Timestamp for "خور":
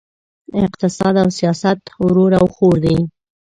2.55-2.75